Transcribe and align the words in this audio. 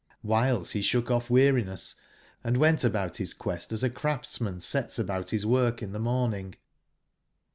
CQhiles 0.25 0.71
he 0.71 0.81
shook 0.81 1.11
off 1.11 1.29
weariness, 1.29 1.93
and 2.43 2.57
went 2.57 2.83
about 2.83 3.17
his 3.17 3.35
quest 3.35 3.71
as 3.71 3.83
a 3.83 3.89
craftsman 3.91 4.59
sets 4.59 4.97
about 4.97 5.29
his 5.29 5.45
work 5.45 5.83
in 5.83 5.91
the 5.91 5.99
morning. 5.99 6.55